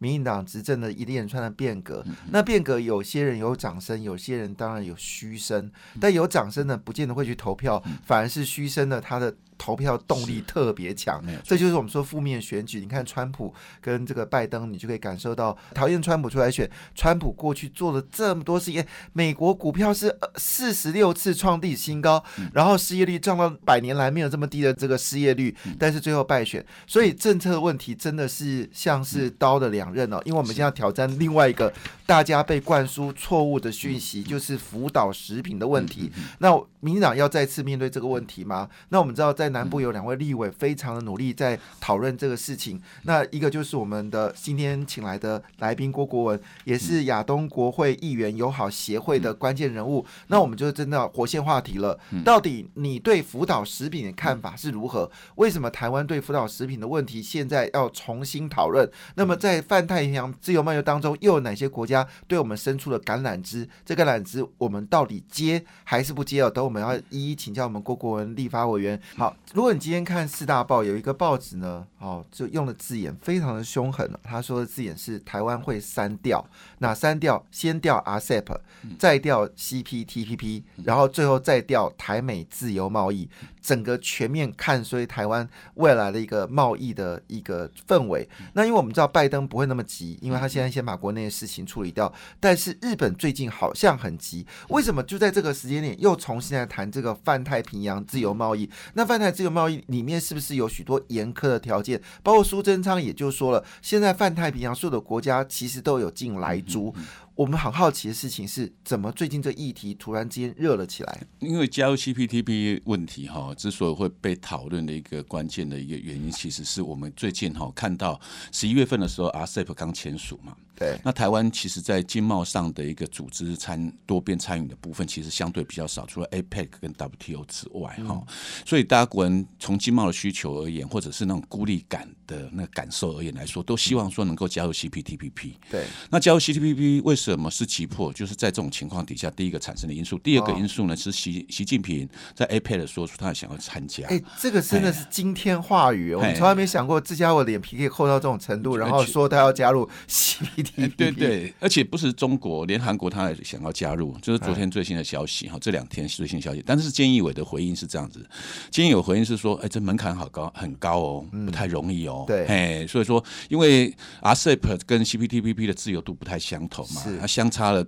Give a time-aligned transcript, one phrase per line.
[0.00, 5.70] 民进党执政的一连串的变革，那变革有些人有掌声，有些人当然有嘘声，
[6.00, 9.36] 但有掌声的不见得会去投票，反而是嘘声的他的。
[9.60, 12.80] 投票动力特别强，这就是我们说负面选举。
[12.80, 16.68] 你看川普跟这个拜登，你就可以感受到讨厌川普出来选。
[16.94, 18.82] 川普过去做了这么多事情，
[19.12, 26.64] 美国股票是四十六次创历史新高，然后失业率降到百年来没有这么低的这个失业率，但是最后败选。
[26.86, 30.22] 所以政策问题真的是像是刀的两刃哦。
[30.24, 31.70] 因为我们现在挑战另外一个
[32.06, 36.10] 大家被灌输错误的讯息，就是辅导食品的问题。
[36.38, 38.66] 那民进党要再次面对这个问题吗？
[38.88, 42.80] 那我们知道在南部有两位立委非常的努力在讨论这个事情。
[43.02, 50.04] 那一个就是我们的今天请来的来宾郭国文，也是亚东国会议员友好协会的关键人物。
[50.28, 51.98] 那我们就真的活线话题了。
[52.24, 55.10] 到底你对福岛食品的看法是如何？
[55.36, 58.90] 为什么台湾对福岛食品的问题现在要重新讨论？
[59.14, 63.68] 那么在泛太平洋自由贸易当中，又有哪些国家对我们伸出了橄榄枝？
[63.84, 66.50] 这橄榄枝我们到底接还是不接哦？
[66.50, 69.00] 等我们要一一请教我们郭国文立法委员。
[69.16, 69.36] 好。
[69.52, 74.08] 如果你今天看四大报，有一个报纸呢，哦，就用的字眼非常的凶狠。
[74.22, 76.44] 他说的字眼是台湾会删掉，
[76.80, 77.42] 哪删掉？
[77.50, 78.58] 先调 RCEP，
[78.98, 83.30] 再调 CPTPP，然后最后再调台美自由贸易。
[83.62, 88.26] 整个全面看衰台湾未来的一个贸易的一个氛围。
[88.54, 92.10] 那因为我们知道拜登不会那么急，因为他现在先把国内的事情处理掉。
[92.40, 98.68] 但是日本最近好像很急，为什么就在这个时间点又重新来谈这个泛太平洋自由贸易？
[98.94, 102.00] 那泛太自由贸易里面是不是有许多严苛的条件？
[102.22, 106.94] 包括苏贞昌也就说了，现在泛太平洋所有的国家其实都有进来租。
[107.40, 111.22] 我们很好奇的事情是怎么最近这议题突然之间热了起来？
[111.38, 118.20] 因为加入 CPTP 问题哈，之所以会被讨论的一个关键的一个原因，其实是我们最近哈看到
[118.52, 120.54] 十一月份的时候，RCEP 刚签署嘛。
[120.76, 128.22] 对，那台湾其实，在经贸上的一个组织参多边参与的部分，其实相对比较少，除了 APEC 跟 WTO 之外，哈，
[128.64, 135.52] 所以大家国人从经贸的需求而言，或者是那种孤立感的那个感受而言来说，都希望说能够加入 CPTPP。
[135.70, 138.12] 对，那加入 CPTPP 为什么是急迫？
[138.12, 144.06] 就是在这种情况底下，第一个产生的因素，第二个因素呢是习习近平在 APEC 说出他想要参加。
[144.08, 150.92] 哎，这个真的是惊天话语，我们从来没想过这家伙脸皮可以厚到这种程度，然后说他要加入 CPTP。
[150.96, 156.62] 对对，而且不是中国，连韩国他也想要加入，就是昨天最新的消息哈，这两天最新消息。
[156.66, 158.24] 但是菅义伟的回应是这样子，
[158.70, 162.24] 菅义伟回应是说，哎，这门槛好高，很高哦，不太容易哦。
[162.26, 167.84] 对，哎，所以说，因为 RCEP 跟 CPTPP 的自由度不太相同嘛，它相差了。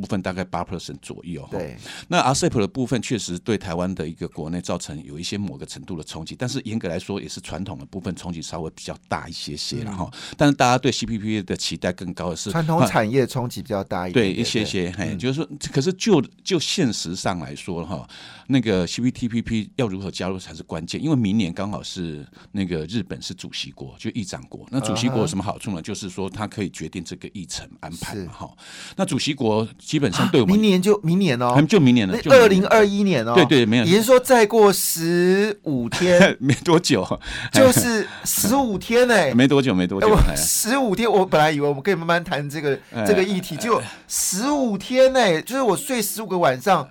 [0.00, 1.76] 部分大概八 percent 左右，对。
[2.08, 10.10] 那 RCEP 的部分确实对台湾的一个国内造成有一些某个程度的冲击，但是严格来说也是传统的部分冲击稍微比较大一些些了哈。
[10.36, 18.08] 但是大家对 CPP 的期待更高的是传统产业冲击比较大一点，对一些些，嘿，就是说，可是就就现实上来说哈，
[18.48, 24.66] 那个 CPTPP 要如何加入才是关键，因为明年刚好是那个日本是主席国，就议长国。
[24.70, 25.80] 那主席国有什么好处呢？
[25.80, 28.50] 就是说他可以决定这个议程安排嘛哈。
[28.96, 29.66] 那主席国。
[29.84, 37.06] 基本上对我们明年就明年哦，就明年了，二零二一年哦，对对，没有，也是说再过十五天， 没多久，
[37.52, 46.88] 就是十五天哎， 没多久，没多久，十五天，我本来以为我们可以慢慢谈这个这个议题，就十五天哎，就是我睡十五个晚上，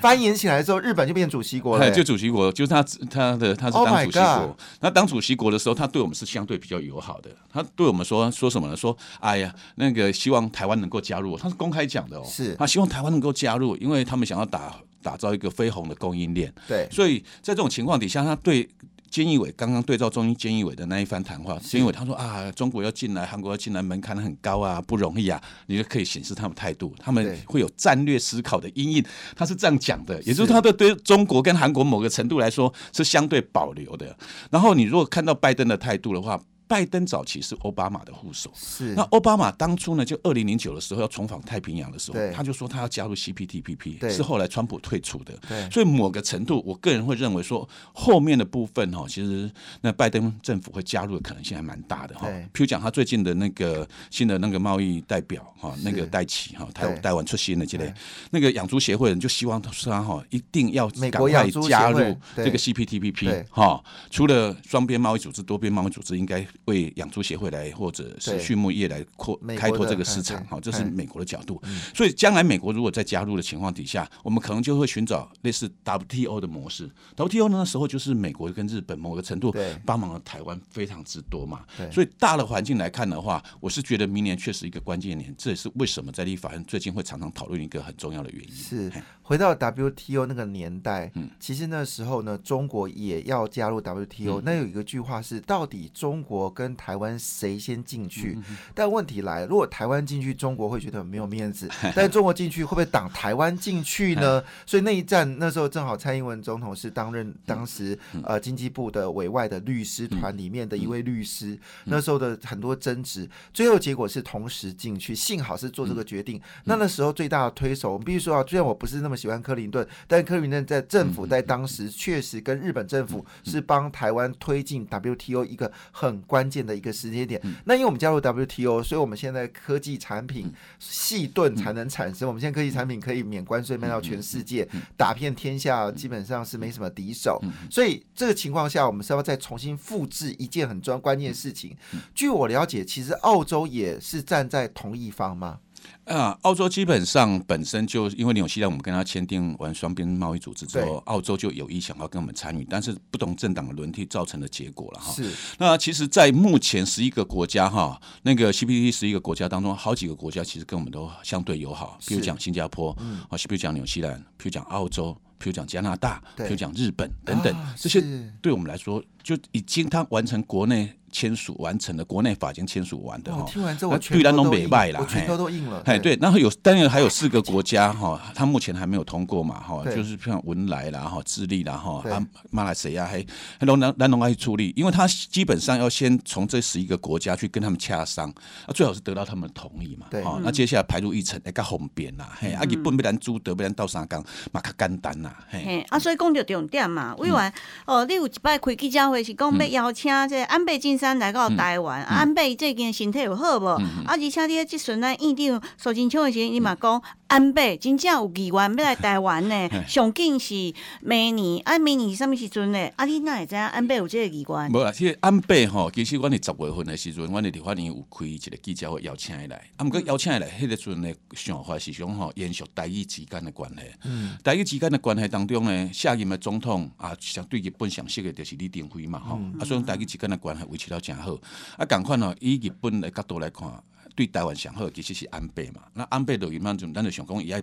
[0.00, 8.76] 翻演起来之后，日本就变主席国了，就主席国，就是他他的他是当主席国，那当主席国的时候，他对我们是相对比较友好的，他对我们说说什么呢？
[8.76, 12.24] 说哎呀，那个希望台湾能够加入，他是公开讲的哦。
[12.32, 16.52] 是，他希望台湾能够加入，因为他们想要打打造一个飞鸿的供应链。
[16.66, 18.66] 对，所以在这种情况底下，他对
[19.10, 29.04] 菅义伟刚刚对照中英菅义伟的那一番谈话，菅义伟他说啊，中国要进来，韩国要进来，门槛很高啊，不容易啊，你就可以显示他们态度，他们会有战略思考的阴影。
[29.36, 34.16] 他是这样讲的，也就是他的对中国跟韩国某个程度来说是相对保留的。
[34.50, 38.94] 然后你如果看到拜登的态度的话，拜登早期是奥巴马的护手，是。
[38.94, 45.34] 那奥巴马当初呢，就二零零九的时候要重访太平洋的时候，他就说他要加入 CPTPP，是后来川普退出的。
[45.46, 45.68] 对。
[45.70, 49.50] 所以某个程度，我个人会认为说，后面的部分哈，其实
[49.82, 52.26] 那拜登政府会加入的可能性还蛮大的哈。
[52.26, 57.02] 譬如讲，他最近的那个新的那个贸易代表哈，那个戴奇哈，台对。
[57.02, 57.92] 台湾出新的这类，
[58.30, 59.70] 那个养猪协会人就希望他
[60.02, 61.98] 哈一定要美赶快加入
[62.36, 63.82] 这个 CPTPP 哈。
[64.08, 71.60] 除了双边贸易组织、多边贸易组织，应该为养猪协会来或者是畜牧业来扩开拓这个市场哈，这是哎美国的角度。
[71.94, 76.90] 所以将来美国如果在加入的情况底下，我们可能就会寻找类似 WTO 的模式。
[77.16, 81.64] WTO 那时候就是美国跟日本某个程度对帮忙了台湾非常之多嘛。
[81.90, 88.54] 所以大的环境来看的话，我是觉得明年确实一个关键年，这也是为什么在立法院最近会常常讨论一个很重要的原因。
[88.54, 91.26] 是嘿回到 WTO 那个年代，嗯。
[91.40, 98.38] 其实那时候呢，中国也要加入 WTO、那嗯有一个句话是，到底中国跟台湾谁先进嗯去？
[98.74, 104.44] 但问题来，如果台湾进去，中国会觉得很没有面子； 但中国进去，会不会挡台湾进去呢？
[104.66, 108.20] 所以那一战，那时候正好蔡英文总统是担任当时嗯。
[108.26, 116.38] 呃经济部的委外的律师团里面的一位律师，那时候的很多争执，最后结果是同时进去，幸好是做这个决定。
[116.64, 127.40] 那那时候最大的推手，我们必须说啊，虽然我不是那么喜欢克林顿，但克林顿在政府在当时确实跟日本政府是帮台湾推进 WTO 一个很关键的一个时间点。
[127.64, 132.26] 那因为我们加入 WTO，所以我们现在科技产品细盾才能产生。
[132.26, 137.40] 我们现在科技产品可以免关税卖到全世界，打遍天下，基本上是没什么敌手。
[137.70, 141.76] 所以这个情况下，我们是要再重新复制一件很重要关键的事情。
[142.12, 145.60] 据我了解，其实澳洲也是站在同一方吗？
[146.04, 150.84] 啊，澳洲基本上本身就因为纽西兰，我们跟他签订完双边贸易组织之对。
[150.84, 155.12] 后，澳洲就有意想要跟我们参与，但是不同政党的轮替造成的结果了哈。
[155.12, 155.30] 是。
[155.58, 162.26] 那其实，在目前十一个国家哈，那个 CPT 十一个国家当中，好几个国家其实跟我们都相对友好，比如是。
[162.26, 162.90] 讲新加坡，
[163.28, 166.46] 啊，比如讲纽西兰，比如讲澳洲，比如讲加拿大，对。
[166.46, 168.32] 比如讲日本等等啊，这些是。
[168.40, 173.44] 对我们来说，就已经他完成国内签署完成了，国内法已经签署完的哈。
[173.48, 175.26] 听完之后，我全都印袂歹啦我全嘿。
[175.26, 175.82] 都都印了。
[175.84, 182.12] 哎，对，然后有，当然还有四个 国家哈，他目前还没有通过嘛哈，就是像文莱啦哈、智利啦哈、对。
[182.12, 183.24] 啊马来西亚还
[183.58, 188.28] 还龙南南龙爱去处理，因为他基本上要先从这十一个国家去跟他们洽商，
[188.66, 190.22] 啊，最好是得到他们的同意嘛，对。
[190.22, 195.62] 哈、那接下来排入议程，哎，较方便啦，嘿，啊，日本被咱租得要咱到三江嘛较简单啦，嘿。
[195.64, 197.52] 嘿，啊，所以讲着重点嘛，委员，
[197.86, 203.66] 哦，你有一摆开记者会是讲要邀请这个安倍晋三来到台湾，啊安倍最近身体有好无？
[203.66, 207.02] 啊，而且你即阵咱院长苏金昌的时候，你嘛讲
[207.32, 210.54] 安倍真正有意愿要来台湾呢，上紧是
[211.00, 212.90] 明年，啊，明年是啥物时阵呢？
[212.96, 214.70] 啊，你哪会知影安倍有这个意愿？
[214.70, 223.76] 无啦，其实安倍吼，其实阮是十月份的时阵，阮伫立法院有开一个记者会邀请伊来，啊，毋过邀请伊来，迄个阵的想法是想吼延续台日之间的关系。
[224.04, 231.32] 嗯，台日之间的关系当中呢，下任的总统啊，相对日本上熟的就是李登辉嘛，吼、啊，所以台日之间的关系维持了诚好。
[231.78, 233.66] 啊，共款吼，以日本的角度来看，
[234.14, 235.82] 对台湾上好其实是安倍嘛。
[235.94, 237.62] 那安倍就原本就咱就想讲伊爱。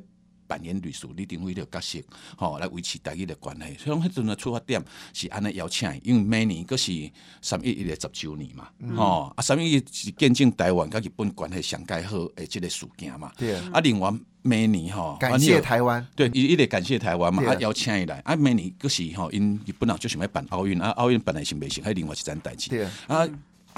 [0.50, 2.00] 扮演律师李登辉的角色，
[2.36, 3.78] 吼、来维持台日的关系。
[3.78, 13.32] 所以讲，迄阵的出发点是安尼邀请伊，因为每年佫是三一一的十周年嘛，吼、啊，三一一是见证台湾甲日本关系上介好诶即个事件嘛。
[13.38, 14.12] 对啊，另外
[14.42, 22.72] 每年吼，感谢台湾，对，伊伊得感谢台湾嘛，啊邀请伊来，啊每年佫是吼，因日本人就想要办奥运，啊奥运本来是袂成，迄另外一件代志。
[22.72, 23.30] 对啊，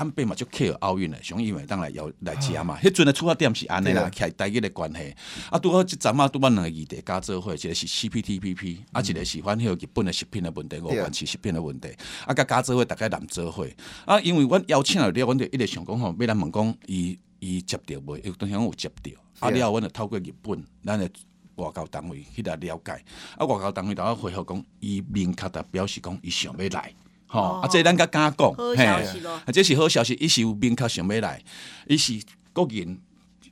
[0.01, 5.15] 安倍嘛就 care 奥运嘞，想因为当来邀来食嘛，迄阵的出发点是安尼啦，对徛台日的关系。
[5.51, 11.89] 啊，拄好即阵啊，拄捌两个议题加做伙，一个是 CPTPP，啊一个是反迄个日本的食品的问题，五关系食品的问题，
[12.25, 13.67] 啊甲加做伙，大概难做伙。
[14.05, 18.17] 啊，因为阮邀请了了，阮就一直想讲吼，要咱问讲伊伊接着无？
[18.23, 21.07] 有当时有接着，啊对了，阮就透过日本，咱的。
[21.55, 22.93] 外交单位去来了解，
[23.37, 26.91] 啊，外交单位头仔回复讲，伊明确的表示讲，伊想要来，
[27.31, 27.59] 吼、哦。
[27.63, 28.75] 啊，这咱甲敢讲，好嘿。
[28.75, 29.31] 消息咯。
[29.33, 31.41] 啊，这是好消息，伊是有明确想要来，
[31.87, 32.21] 伊是
[32.53, 32.99] 个人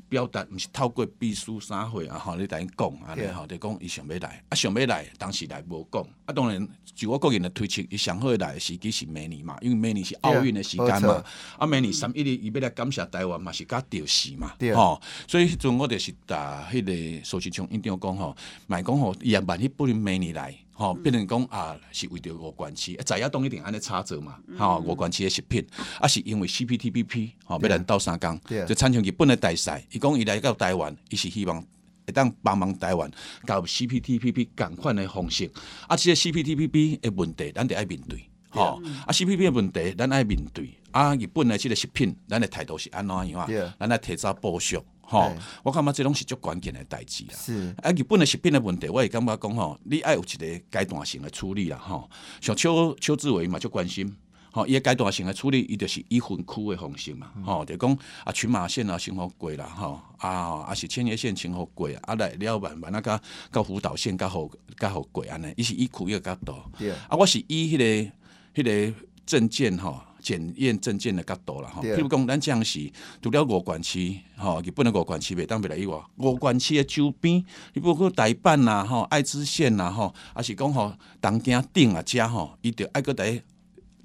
[0.10, 11.24] 表达，毋是透过秘书啥会啊，吼，你甲因讲安尼吼，就讲伊想要来，啊，想要来，当时来无讲，啊，当然，就我个人的推测，伊上好来的时机是明年嘛，因为明年是奥运的时间嘛，
[11.60, 20.56] 啊，明年三一日伊要来感谢台湾嘛，是甲调时嘛对，吼，所以迄阵我就是打迄个苏志昌院长讲吼，卖讲吼，伊也万一不能明年来。
[20.80, 25.66] 吼、变成讲啊，是为着五关市，在亚东一定安尼插做嘛，吼、五关市的食品，
[26.00, 31.62] 啊是因为 CPTPP 吼、要来斗相共，就参像日本的大赛，伊讲伊来到台湾，伊是希望
[32.08, 33.12] 会当帮忙台湾，
[33.46, 35.52] 交 CPTPP 共款的方式，
[35.90, 38.24] 啊，即、个 CPTPP 的问题，咱得爱面对。
[38.52, 43.46] 吼、啊，CPTP 的问题咱爱面对，啊日本的即个食品，咱的态度是安怎样啊？
[43.80, 45.32] 咱来提早补偿，吼，
[45.64, 47.34] 我感觉这拢是足关键的代志啦。
[47.36, 52.10] 是啊，日本的食品的问题，我也感觉讲吼，你爱有一个阶段性的处理啦，吼。
[52.40, 54.16] 像邱邱志伟嘛，就关心。
[54.52, 64.50] 吼，伊个阶段性诶处理，伊就是以分区诶方式嘛，吼、就讲啊，群马县啊，先好过啦，吼啊，啊是千叶县先好过啊，来了慢慢啊，甲到福岛县甲好
[64.80, 66.56] 甲好过安尼，伊是以区域的角度。
[66.80, 68.12] 对啊，我是以迄、个
[68.56, 71.82] 迄、个证件吼，检验证件的角度啦吼。
[71.82, 83.42] 对譬如讲，咱这样是除了五管区吼，日本的五管区袂当袂来以外，五管区的周边，你包括台办啦吼、爱知县啦吼，还是讲吼东京顶啊遮吼，伊着爱个来。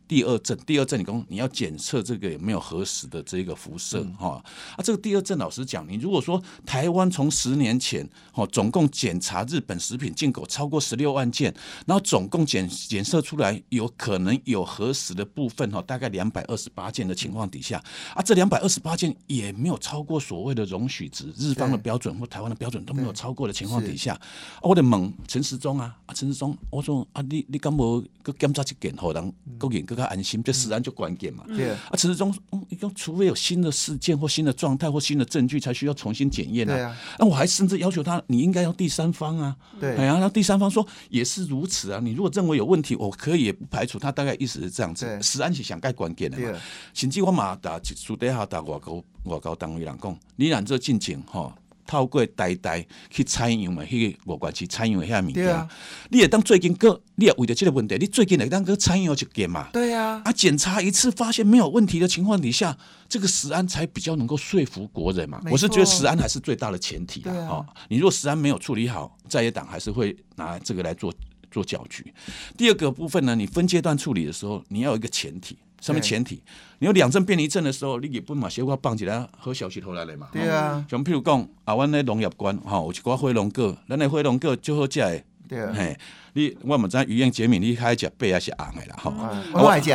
[0.07, 4.43] 第二证，第二证，你讲你要检测这个有没有核实的这个辐射哈、
[4.77, 11.55] 啊，这个第二证，老实讲，你如果说台湾从十年前哦，总共检查日本食品进口超过十六万件，
[11.87, 17.83] 然后总共检检测出来有可能有核实的部分哈，大概两百二十八件的情况底下
[18.15, 24.21] 啊，这两百二十八件也没有超过所谓的容许值，日方的标准或台湾的标准都没有超过的情况底下，啊
[24.63, 31.45] 我得问陈时中啊，啊陈时中，我说啊你你敢无去检查一件，互人国人更加安心，这实安就关键嘛。
[31.49, 36.97] 对啊，陈时中，嗯，你讲除非有新的事件或新的状态或新的证据，才需要重新检验对啊。
[37.19, 39.57] 那我还甚至要求他，你应该要第三方啊。
[39.81, 42.01] 对哎呀，那第三方说也是如此啊。
[42.03, 43.99] 你如果认为有问题，我可以也不排除。
[43.99, 45.23] 他大概意思是这样子对。
[45.23, 46.61] 实安是想盖关键的。
[46.93, 51.53] 甚至我嘛打私底下打外高外高单位人讲，你让这进前吼。
[51.87, 55.69] 透过代代去采样的，迄个五关去采样的遐物件
[56.11, 59.69] 你也当最近个，你也为着这个问题，你最近会当个采样一件嘛？
[59.73, 62.77] 对呀，啊，检查一次发现没有问题的情况底下，
[63.09, 65.41] 这个食安才比较能够说服国人嘛。
[65.51, 67.33] 我是觉得食安还是最大的前提啦。
[67.33, 71.13] 啊哦，你如果食安没有处理好，在野党还是会拿这个来做
[71.51, 72.13] 做搅局。
[72.57, 76.43] 第二个部分呢，你分阶段处理的时候，你要有一个前提，什么前提？
[76.79, 80.29] 你有两证变一证的时候，你日本嘛小可放起来好消息头来了嘛。
[80.33, 85.23] 对啊，像譬如讲啊，阮咧农业关吼，有一寡火龙果，咱的火龙果最好食的。
[85.47, 85.95] 对啊，嘿，
[86.33, 89.11] 你我毋知鱼燕解敏，你爱食白还是红的啦吼。
[89.11, 89.95] 啊我爱食，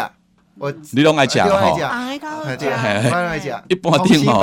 [0.60, 1.88] 我你拢爱食吼我爱食。
[1.88, 2.68] 红的较好食。
[2.68, 3.64] 我爱食。
[3.70, 4.40] 一般顶吼。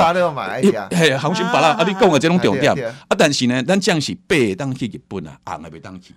[0.91, 2.73] 嘿，红心白啦啊，你讲的这种重点
[3.07, 6.13] 啊，但是呢，咱这样是白的当去日本啊，红的袂当去，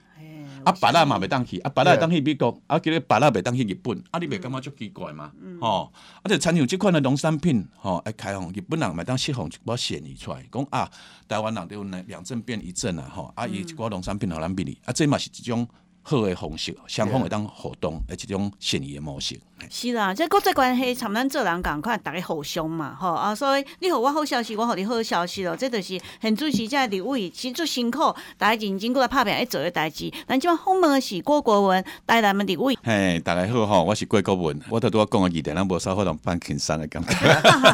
[0.64, 5.33] 啊，别拉嘛袂当去，啊，别拉当去美国，啊，叫你别拉袂当去日本，啊，你袂感觉足奇怪嘛？
[5.61, 10.90] 吼，啊，就参像即款的农产品，吼，爱开放日本人嘛当释放一寡嫌疑出来，讲啊，
[11.29, 15.67] 台湾人有两两证变一证啊，吼，啊，伊一寡农产品互咱比哩，啊，这嘛是一种
[16.02, 19.38] 好的方式，双方会当互动的一种善意的模式。
[19.69, 30.11] 是啦，这国际关系参咱做人共款，大家互相嘛，吼啊，所以你互我好消息，我互你好消息咯，这就是很主席这立位，其实足辛苦，大家认真过来拍拼一做的代志。
[30.26, 32.75] 咱即摆访问的是郭国文，台南的立位。
[32.83, 37.11] 嘿，大家好吼，我是郭国文，我头拄我讲的疑点，咱无少发动办轻松的感觉。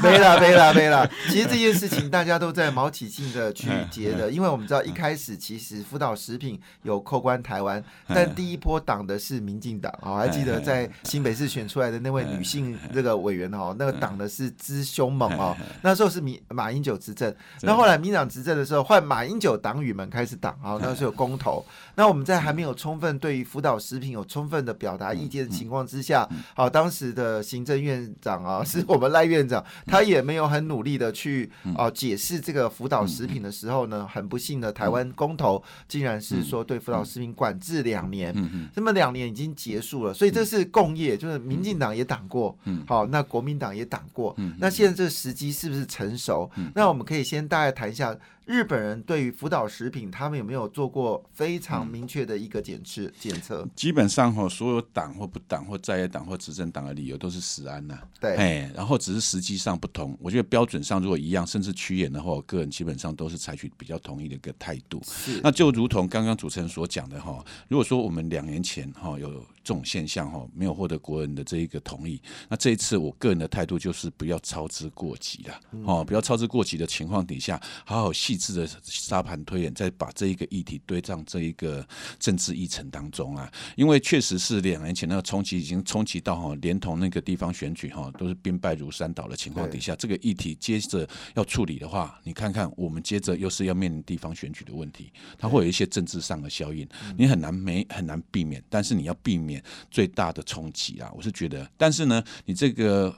[0.03, 1.09] 没啦没啦没啦！
[1.31, 7.83] 其实这件事情大家都在毛起劲的去 结的，因为我们知道一开始其实福岛食品有扣关台湾，
[8.17, 18.67] 但第一波挡的是民进党啊，我还记得在新北市选出来的那位女性这个委员哦，那个挡的是之凶猛哦，那时候是民马英九执政，那后来民党执政的。
[18.67, 38.35] 时候，换马英九党羽们开始挡啊，那时候有公投，那我们在还没有充分对于辅导食品有充分的表达意见的情况之下，好，当时的行政院长啊，是我们赖院长，他也没有很努力的去啊解释这个辅导食品的时候呢，很不幸的台湾公投竟然是说对辅导食品管制两年，
[38.75, 46.51] 那么两年已经结束了，所以这是共业，就是民进党也挡过，好，那国民党也挡过，那现在这个时机是不是成熟？
[46.75, 48.17] 那我们可以先大概谈一下。
[48.47, 53.69] 日本人对于福岛食品，他们有没有做过非常明确的一个检测检测？
[53.75, 60.17] 基本上哈，所有党或不党或在野党或执政党的理由都是食安呐、对哎，然后只是实际上不同。
[60.21, 65.03] 我觉得标准上如果一样，甚至趋严的话，我个人基本上都是采取比较同意的一个态度。
[65.05, 81.85] 是那就如同刚刚主持人所讲的哈，如果说我们两年前哈有这种现象哈，没有获得国人的这一个同意，那这一次我个人的态度就是不要操之过急了，哦，不要操之过急的情况底下，好好细致的沙盘推演，再把这一个议题堆上这一个
[82.21, 91.05] 政治议程当中啊，因为确实是两年前那个冲击已经冲击到哈，连同那个地方选举哈，都是兵败如山倒的情况底下，这个议题接着
[91.35, 99.56] 要处理的话，你看看我们接着又是要面临地方选举的问题，它会有一些政治上的效应，你很难没很难避免，但是你要避免
[99.91, 103.15] 最大的冲击啊，我是觉得，但是呢，你这个。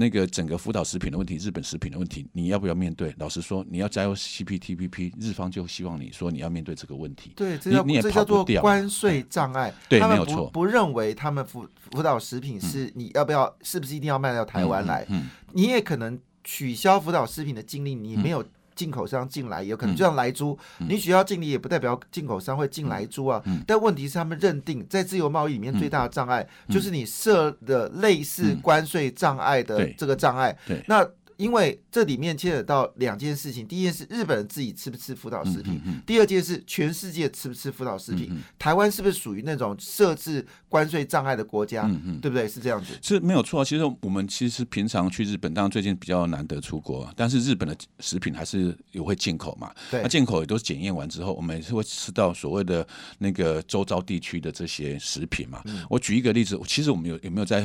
[0.00, 3.12] 那个整个辅导食品的问题，日本食品的问题，你要不要面对？
[3.18, 7.32] 老实说，你要加入 CPTPP，日方就希望你说你要面对这个问题。
[7.34, 9.74] 对，这叫你也跑不掉关税障碍。
[9.88, 15.04] 对没有错不认为他们辅辅导食品是你要不要，是不是一定要卖到台湾来？
[15.08, 18.44] 嗯，你也可能取消辅导食品的禁令，你没有
[18.78, 19.96] 进口商进来，也有可能嗯。
[19.96, 23.42] 就像来猪，你取消禁令也不代表进口商会进来猪啊。
[23.46, 23.60] 嗯。
[23.66, 30.56] 但问题是他们认定在自由贸易里面最大的障碍，就是你设的类似关税障碍的这个障碍。
[30.64, 30.80] 对。
[30.86, 31.04] 那
[31.38, 41.88] 因为这里面牵扯到两件事情，第一件事日本人自己吃不吃辅导食品，第二件事全世界吃不吃辅导食品，台湾是不是属于那种设置关税障碍的国家，
[42.20, 42.48] 对不对？
[42.48, 42.98] 是这样子。
[43.00, 43.64] 是没有错。
[43.64, 49.72] 其实我们其实平常去日本，当然最近比较难得出国，但是日本的食品还是有会进口嘛。
[49.92, 52.84] 对那进口也都是检验完之后，我们也是会吃到所谓的
[53.18, 55.62] 那个周遭地区的这些食品嘛。
[55.66, 57.64] 嗯我举一个例子，其实我们有有没有在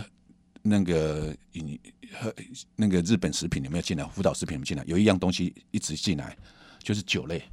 [0.63, 1.79] 那个饮
[2.13, 2.33] 和
[2.75, 4.03] 那个日本食品有没有进来？
[4.05, 4.83] 福岛食品有没有进来？
[4.87, 6.35] 有一样东西一直进来，
[6.79, 7.43] 就是酒类。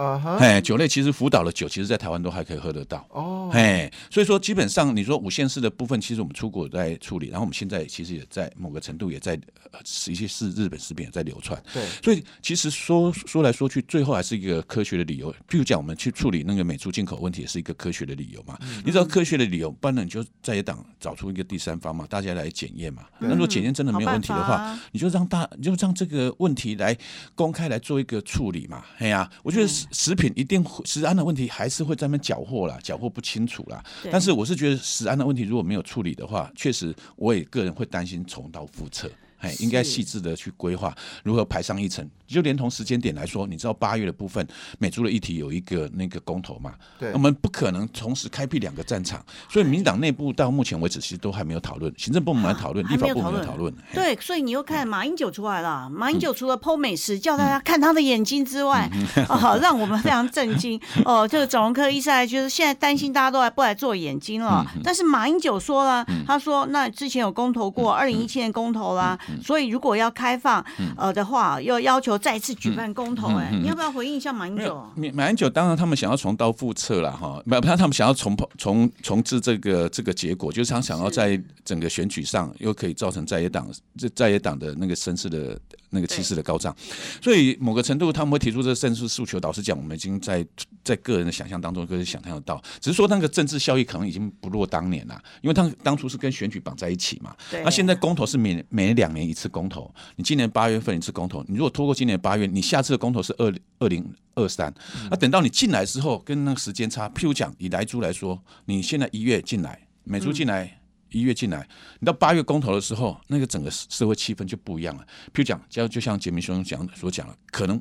[0.00, 3.06] 啊哈，哎，酒类其实福岛的酒，其实在台湾都还可以喝得到。
[3.10, 9.38] 哦，哎，所以说基本上你说五县市的部分，其实我们出国在处理，然后我们现在其实也在某个程度也在
[9.72, 9.78] 呃，
[10.10, 11.62] 一些是日本食品也在流传。
[11.74, 15.30] 对，所以其实说说来说去，最后还是一个科学的理由。
[15.48, 18.56] 譬如讲，我们去处理那个美猪进口问题，也是一个科学的理由嘛。
[18.62, 23.04] 嗯你知道科学的理由，不然呢你就在野党找出一个第三方嘛，大家来检验嘛。
[23.18, 26.96] 那如果检验真的没有问题的话，你就让大，你就让这个问题来
[27.34, 28.82] 公开来做一个处理嘛。
[28.98, 33.82] 哎呀、我觉得食食品一定会食安的问题还是会在那边缴获啦，缴获不清楚啦。
[34.10, 39.10] 但是我是觉得食安的问题如果没有处理的话，确实我也个人会担心重蹈覆辙。
[39.40, 40.94] 哎，应该是细致的去规划
[41.24, 42.08] 如何排上一层。
[42.26, 44.46] 就连同时间点来说，你知道八月的部分，
[44.78, 55.90] 美猪的议题有一个那个公投嘛，对我们不可能同时开辟两个战场，所以民进党内部到目前为止其实都还没有讨论，行政部门来讨论，立法部门没有讨论对，所以你又看马英九出来了。
[55.90, 58.88] 马英嗯九除了剖美食叫大家看他的眼睛之外，
[59.28, 60.80] 哦，让我们非常震惊。
[61.04, 64.64] 哦，这个整容科医生还觉得现在担心大家都来不来做眼睛了。
[64.76, 70.64] 嗯但是马英九说了，他说那之前有公投嗯过，二零一七年公投啦，所以如果要开放
[70.96, 73.28] 呃的话，要要求再次举办公投。
[73.36, 74.74] 哎，你要不要回应一下马英九？
[74.94, 85.58] 马马英九，当然他们想要重蹈覆辙了哈，没有，他他们想要重重重置这个这个结果，就是他想要在整个选举上又可以造成在野党这在野党的那个声势的
[85.90, 86.74] 那个气势的高涨，
[87.20, 89.38] 所以某个程度他们会提出这个政治诉求。
[89.40, 90.46] 老实讲，我们已经在
[90.84, 97.34] 在个人的想象当中可以想象得到，只是说那个政治效益可能已经不落当年了，因为他当初是跟选举绑在一起嘛。
[97.50, 104.72] 对那现在公投是每每两年一次公投，你今年八月份一次公投，你如果拖过今年八月，你下次的公投是二二零二三，
[105.10, 110.79] 那等到你进来之后，跟那个时间差，譬如讲以来猪来说，你现在一月进来，美猪进来。
[111.10, 111.66] 一月进来，
[111.98, 115.02] 你到八月公投的时候，那个整个社会气氛就不一样了。
[115.32, 117.80] 譬如讲，就就像杰明兄讲所讲了，可能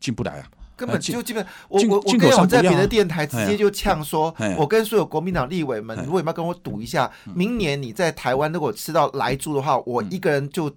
[0.00, 6.04] 进不来啊，根本就基本，我我我跟我在别的电台直接就呛说我跟所有国民党立委们，哎。
[6.04, 10.74] 如果你们要跟我赌一下，明年你在台湾如果吃到来猪的话，我一个人就。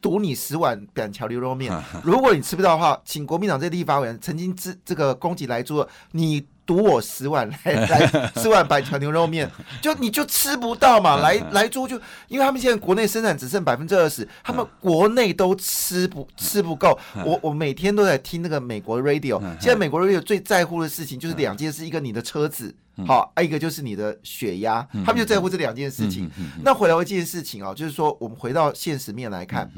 [0.00, 9.50] 赌你十碗板桥牛肉面，如果你吃不到的话，请国民党这些立法委员曾经这这个攻击来猪，你赌我十碗 来来 十碗板桥牛肉面，
[9.80, 11.16] 就你就吃不到嘛。
[11.16, 16.98] 来来猪就因为他们现在国内生产只剩百分之二十，他们国内都吃不吃不够。
[17.24, 22.74] 我我每天都在听那个美国 radio，现在美国 radio 最在乎的事情就是两件事，一个你的车子。
[23.06, 26.30] 好，还有一个就是你的血压，他们就在乎这两件事情。
[26.62, 29.70] 那回到一件事情啊，就是说我们回到现实面来看，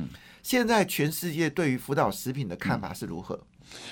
[0.42, 3.38] 现在全世界对于福岛食品的看法是如何？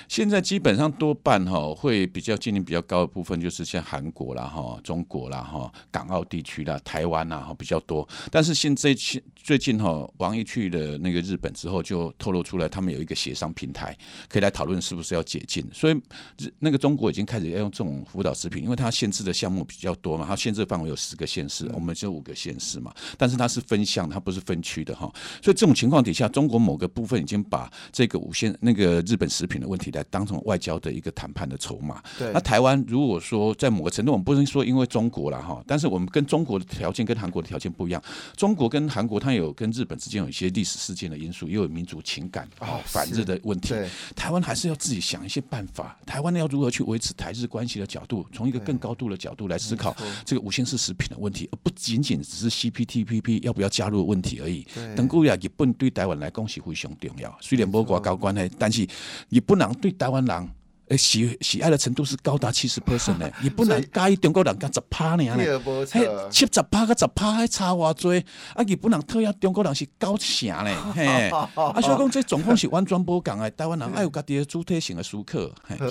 [0.07, 8.07] 现在基本上多半哈会比较近邻比较高的部分，就是像韩国啦哈、中国啦哈、港澳地区啦、台湾啦哈比较多。
[8.31, 15.65] 但是现在最最近哈，王毅去了那个日本之后，就透露出来他们有一个协商平台，可以来讨论是不是要解禁。
[15.73, 15.93] 所以
[16.37, 25.11] 日那个中国已经开始要用这种辅导食品，因为它限制的项目比较多嘛，它限制的范围有十个县市，我们就五个县市嘛，但是它是分项，它不是分区的哈。
[25.41, 32.01] 所以这种情况底下，中国某个部分已经把这个五线那个日本食品的问题来当成外交的一个谈判的筹码。
[32.17, 38.03] 对那台湾如果说在某个程度，我们不能说因为中国了哈，但是我们跟中国的条件跟韩国的条件不一样。
[38.35, 43.75] 中国跟韩国它有跟日本之间有一些历史事件的因素，也有民族情感哦反日的问题。
[44.15, 45.97] 台湾还是要自己想一些办法。
[46.05, 54.65] 台湾要如何去维持台日关系的角度，从一个更高度的角度来思考这个无限式食品的问题，而不仅仅只是 CPTPP 要不要加入的问题而已。
[54.73, 57.37] 对等过呀，日本对台湾来讲是非常重要。
[57.41, 58.87] 虽然无外交关系，但是
[59.29, 60.49] 日本人对台湾人
[60.89, 65.23] 诶喜喜爱的程度是高达七十 percent 呢，也不能介意中国人甲十趴呢。
[65.35, 68.11] 嘿，七十趴甲十趴还差偌多，
[68.55, 68.65] 啊！
[68.67, 71.47] 日本人讨厌中国人是九成呢， 嘿，啊，
[71.79, 73.51] 所以讲这状况是完全无共的。
[73.51, 75.39] 台湾人爱有家己的主体性的思考，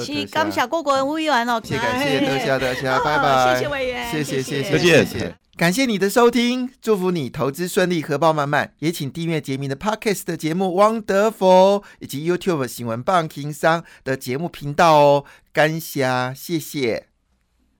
[0.04, 5.47] 是感谢各国文委员哦，谢谢感谢多谢多谢，哦拜拜，谢谢委员谢谢谢谢再见谢谢。
[5.58, 8.74] 感谢你的收听，祝福你投资顺利，荷包满满。
[8.78, 10.66] 也请订阅杰明的 Podcast 的节目
[11.02, 15.24] 《Wonderful》，以及 YouTube 新闻棒听商的节目频道哦。
[15.52, 17.07] 感谢，谢谢。